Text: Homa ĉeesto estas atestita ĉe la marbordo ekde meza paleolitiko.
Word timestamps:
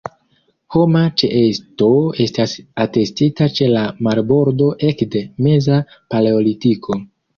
Homa 0.75 1.01
ĉeesto 1.21 1.89
estas 2.25 2.55
atestita 2.85 3.49
ĉe 3.59 3.69
la 3.75 3.83
marbordo 4.09 4.71
ekde 4.89 5.23
meza 5.49 5.79
paleolitiko. 6.15 6.99